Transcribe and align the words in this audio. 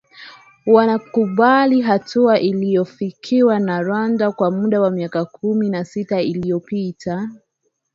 wanakumbali 0.65 1.81
hatua 1.81 2.39
iliyofikiwa 2.39 3.59
na 3.59 3.81
rwanda 3.81 4.31
kwa 4.31 4.51
muda 4.51 4.81
wa 4.81 4.91
miaka 4.91 5.25
kumi 5.25 5.69
na 5.69 5.85
sita 5.85 6.21
iliopita 6.21 7.29